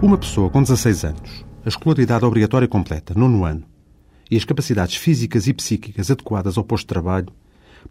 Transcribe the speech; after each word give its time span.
Uma 0.00 0.16
pessoa 0.16 0.48
com 0.48 0.62
16 0.62 1.04
anos, 1.04 1.44
a 1.64 1.68
escolaridade 1.68 2.24
obrigatória 2.24 2.68
completa, 2.68 3.14
nono 3.16 3.44
ano, 3.44 3.64
e 4.30 4.36
as 4.36 4.44
capacidades 4.44 4.94
físicas 4.94 5.48
e 5.48 5.52
psíquicas 5.52 6.08
adequadas 6.08 6.56
ao 6.56 6.62
posto 6.62 6.84
de 6.84 6.88
trabalho, 6.88 7.26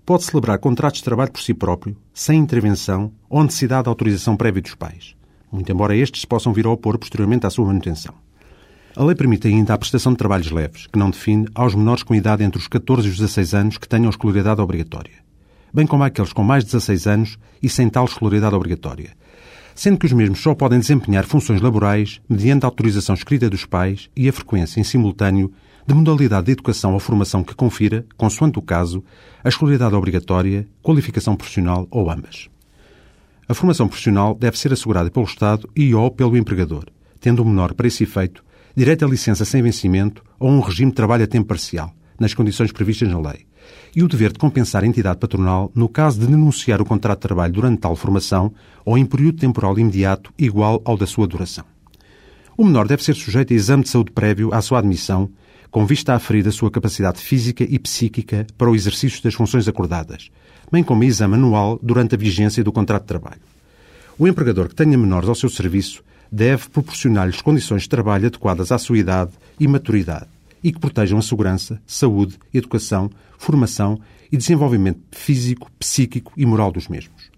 pode 0.06 0.24
celebrar 0.24 0.58
contratos 0.58 1.00
de 1.00 1.04
trabalho 1.04 1.34
por 1.34 1.42
si 1.42 1.54
próprio, 1.54 1.98
sem 2.14 2.40
intervenção 2.40 3.12
ou 3.30 3.44
necessidade 3.44 3.84
de 3.84 3.90
autorização 3.90 4.38
prévia 4.38 4.62
dos 4.62 4.74
pais, 4.74 5.18
muito 5.52 5.70
embora 5.70 5.98
estes 5.98 6.24
possam 6.24 6.54
vir 6.54 6.66
a 6.66 6.70
opor 6.70 6.98
posteriormente 6.98 7.46
à 7.46 7.50
sua 7.50 7.66
manutenção. 7.66 8.14
A 8.96 9.04
lei 9.04 9.14
permite 9.14 9.50
ainda 9.50 9.74
a 9.74 9.78
prestação 9.78 10.14
de 10.14 10.18
trabalhos 10.18 10.50
leves, 10.50 10.88
que 10.88 10.98
não 10.98 11.10
define 11.10 11.46
aos 11.54 11.76
menores 11.76 12.04
com 12.04 12.16
idade 12.16 12.42
entre 12.42 12.58
os 12.58 12.70
14 12.70 13.06
e 13.06 13.12
os 13.12 13.18
16 13.18 13.54
anos 13.54 13.78
que 13.78 13.88
tenham 13.88 14.10
escolaridade 14.10 14.62
obrigatória, 14.62 15.12
bem 15.74 15.86
como 15.86 16.06
àqueles 16.06 16.32
com 16.32 16.42
mais 16.42 16.64
de 16.64 16.72
16 16.72 17.06
anos 17.06 17.38
e 17.62 17.68
sem 17.68 17.90
tal 17.90 18.06
escolaridade 18.06 18.56
obrigatória, 18.56 19.12
sendo 19.78 20.00
que 20.00 20.08
os 20.08 20.12
mesmos 20.12 20.40
só 20.40 20.56
podem 20.56 20.80
desempenhar 20.80 21.24
funções 21.24 21.62
laborais 21.62 22.20
mediante 22.28 22.66
a 22.66 22.68
autorização 22.68 23.14
escrita 23.14 23.48
dos 23.48 23.64
pais 23.64 24.10
e 24.16 24.28
a 24.28 24.34
frequência 24.34 24.80
em 24.80 24.84
simultâneo 24.84 25.54
de 25.86 25.94
modalidade 25.94 26.48
de 26.48 26.54
educação 26.54 26.94
ou 26.94 27.00
formação 27.00 27.44
que 27.44 27.54
confira, 27.54 28.04
consoante 28.18 28.58
o 28.58 28.62
caso, 28.62 29.04
a 29.44 29.48
escolaridade 29.48 29.94
obrigatória, 29.94 30.68
qualificação 30.82 31.36
profissional 31.36 31.88
ou 31.92 32.10
ambas. 32.10 32.50
A 33.48 33.54
formação 33.54 33.88
profissional 33.88 34.34
deve 34.34 34.58
ser 34.58 34.74
assegurada 34.74 35.12
pelo 35.12 35.28
Estado 35.28 35.70
e 35.76 35.94
ou 35.94 36.10
pelo 36.10 36.36
empregador, 36.36 36.86
tendo 37.22 37.44
o 37.44 37.46
menor, 37.46 37.76
para 37.76 37.88
esse 37.88 38.04
efeito, 38.04 38.44
direito 38.76 39.06
a 39.06 39.08
licença 39.08 39.46
sem 39.46 39.62
vencimento 39.62 40.24
ou 40.40 40.50
um 40.50 40.60
regime 40.60 40.90
de 40.90 40.96
trabalho 40.96 41.24
a 41.24 41.28
tempo 41.28 41.50
parcial, 41.50 41.94
nas 42.20 42.34
condições 42.34 42.72
previstas 42.72 43.10
na 43.10 43.20
lei, 43.20 43.46
e 43.96 44.04
o 44.04 44.08
dever 44.08 44.32
de 44.32 44.40
compensar 44.40 44.84
a 44.84 44.88
entidade 44.88 45.20
patronal 45.20 45.72
no 45.74 45.90
caso 45.90 46.20
de 46.20 46.28
denunciar 46.28 46.82
o 46.82 46.86
contrato 46.86 47.20
de 47.20 47.28
trabalho 47.28 47.54
durante 47.54 47.80
tal 47.80 47.96
formação 47.96 48.54
ou 48.86 48.98
em 48.98 49.06
período 49.06 49.40
temporal 49.40 49.78
imediato 49.78 50.34
igual 50.38 50.82
ao 50.86 50.98
da 50.98 51.06
sua 51.06 51.28
duração. 51.28 51.66
O 52.56 52.66
menor 52.66 52.88
deve 52.88 53.04
ser 53.04 53.16
sujeito 53.16 53.54
a 53.54 53.56
exame 53.56 53.84
de 53.84 53.90
saúde 53.90 54.12
prévio 54.12 54.54
à 54.54 54.62
sua 54.62 54.80
admissão, 54.80 55.30
com 55.70 55.86
vista 55.86 56.14
a 56.14 56.16
aferir 56.16 56.48
a 56.48 56.52
sua 56.52 56.72
capacidade 56.72 57.20
física 57.20 57.64
e 57.64 57.78
psíquica 57.78 58.48
para 58.58 58.70
o 58.70 58.76
exercício 58.76 59.22
das 59.22 59.36
funções 59.36 59.68
acordadas, 59.68 60.32
bem 60.72 60.84
como 60.84 61.04
a 61.04 61.06
exame 61.06 61.36
anual 61.36 61.80
durante 61.84 62.16
a 62.16 62.18
vigência 62.18 62.64
do 62.64 62.72
contrato 62.72 63.04
de 63.04 63.08
trabalho. 63.10 63.42
O 64.18 64.28
empregador 64.28 64.70
que 64.70 64.76
tenha 64.76 64.98
menores 64.98 65.30
ao 65.30 65.36
seu 65.36 65.50
serviço 65.50 66.04
deve 66.32 66.68
proporcionar-lhes 66.70 67.42
condições 67.42 67.84
de 67.84 67.90
trabalho 67.90 68.26
adequadas 68.26 68.72
à 68.72 68.78
sua 68.78 68.98
idade 68.98 69.32
e 69.60 69.68
maturidade 69.68 70.28
e 70.68 70.72
que 70.74 70.82
protejam 70.82 71.18
a 71.18 71.22
segurança, 71.22 71.82
saúde, 71.88 72.38
educação, 72.54 73.10
formação 73.38 73.98
e 74.30 74.36
desenvolvimento 74.36 75.00
físico, 75.14 75.72
psíquico 75.80 76.34
e 76.36 76.46
moral 76.46 76.74
dos 76.74 76.90
mesmos. 76.90 77.32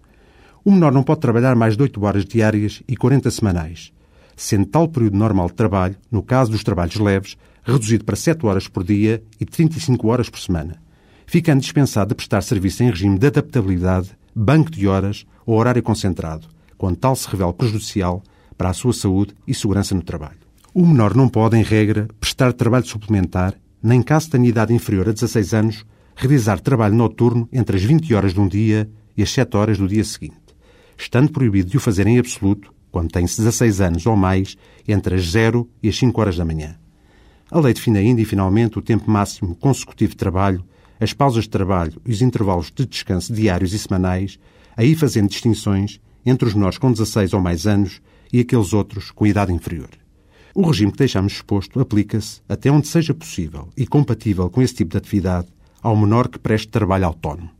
O 0.64 0.72
menor 0.72 0.90
não 0.90 1.04
pode 1.04 1.20
trabalhar 1.20 1.54
mais 1.54 1.76
de 1.76 1.82
8 1.84 2.04
horas 2.04 2.24
diárias 2.24 2.82
e 2.88 2.96
40 2.96 3.30
semanais, 3.30 3.92
sendo 4.34 4.66
tal 4.66 4.88
período 4.88 5.16
normal 5.16 5.46
de 5.46 5.52
trabalho, 5.52 5.94
no 6.10 6.24
caso 6.24 6.50
dos 6.50 6.64
trabalhos 6.64 6.96
leves, 6.96 7.36
reduzido 7.62 8.04
para 8.04 8.16
7 8.16 8.44
horas 8.44 8.66
por 8.66 8.82
dia 8.82 9.22
e 9.38 9.44
35 9.44 10.08
horas 10.08 10.28
por 10.28 10.40
semana, 10.40 10.82
ficando 11.24 11.60
dispensado 11.60 12.08
de 12.08 12.16
prestar 12.16 12.42
serviço 12.42 12.82
em 12.82 12.90
regime 12.90 13.16
de 13.16 13.28
adaptabilidade, 13.28 14.10
banco 14.34 14.72
de 14.72 14.88
horas 14.88 15.24
ou 15.46 15.56
horário 15.56 15.84
concentrado, 15.84 16.48
quando 16.76 16.96
tal 16.96 17.14
se 17.14 17.28
revela 17.28 17.54
prejudicial 17.54 18.24
para 18.58 18.70
a 18.70 18.74
sua 18.74 18.92
saúde 18.92 19.36
e 19.46 19.54
segurança 19.54 19.94
no 19.94 20.02
trabalho. 20.02 20.49
O 20.72 20.86
menor 20.86 21.16
não 21.16 21.28
pode, 21.28 21.56
em 21.56 21.64
regra, 21.64 22.06
prestar 22.20 22.52
trabalho 22.52 22.86
suplementar, 22.86 23.54
nem 23.82 24.00
caso 24.00 24.30
tenha 24.30 24.48
idade 24.48 24.72
inferior 24.72 25.08
a 25.08 25.12
16 25.12 25.52
anos, 25.52 25.84
realizar 26.14 26.60
trabalho 26.60 26.94
noturno 26.94 27.48
entre 27.52 27.76
as 27.76 27.82
20 27.82 28.14
horas 28.14 28.32
de 28.32 28.40
um 28.40 28.46
dia 28.46 28.88
e 29.16 29.22
as 29.22 29.32
7 29.32 29.56
horas 29.56 29.78
do 29.78 29.88
dia 29.88 30.04
seguinte, 30.04 30.36
estando 30.96 31.32
proibido 31.32 31.70
de 31.70 31.76
o 31.76 31.80
fazer 31.80 32.06
em 32.06 32.20
absoluto 32.20 32.72
quando 32.92 33.10
tem 33.10 33.24
16 33.24 33.80
anos 33.80 34.06
ou 34.06 34.14
mais, 34.14 34.56
entre 34.86 35.16
as 35.16 35.30
0 35.30 35.68
e 35.82 35.88
as 35.88 35.98
5 35.98 36.20
horas 36.20 36.36
da 36.36 36.44
manhã. 36.44 36.76
A 37.50 37.58
lei 37.58 37.74
define 37.74 37.98
ainda 37.98 38.20
e 38.20 38.24
finalmente 38.24 38.78
o 38.78 38.82
tempo 38.82 39.10
máximo 39.10 39.56
consecutivo 39.56 40.12
de 40.12 40.18
trabalho, 40.18 40.64
as 41.00 41.12
pausas 41.12 41.44
de 41.44 41.50
trabalho 41.50 42.00
e 42.06 42.12
os 42.12 42.22
intervalos 42.22 42.70
de 42.72 42.86
descanso 42.86 43.32
diários 43.32 43.72
e 43.72 43.78
semanais, 43.78 44.38
aí 44.76 44.94
fazendo 44.94 45.30
distinções 45.30 46.00
entre 46.24 46.46
os 46.46 46.54
menores 46.54 46.78
com 46.78 46.92
16 46.92 47.32
ou 47.32 47.40
mais 47.40 47.66
anos 47.66 48.00
e 48.32 48.38
aqueles 48.38 48.72
outros 48.72 49.10
com 49.10 49.26
idade 49.26 49.52
inferior. 49.52 49.88
O 50.54 50.66
regime 50.66 50.92
que 50.92 50.98
deixamos 50.98 51.34
exposto 51.34 51.80
aplica-se, 51.80 52.40
até 52.48 52.70
onde 52.70 52.88
seja 52.88 53.14
possível 53.14 53.68
e 53.76 53.86
compatível 53.86 54.50
com 54.50 54.60
esse 54.60 54.74
tipo 54.74 54.90
de 54.90 54.98
atividade, 54.98 55.48
ao 55.82 55.96
menor 55.96 56.28
que 56.28 56.38
preste 56.38 56.68
trabalho 56.68 57.06
autónomo. 57.06 57.50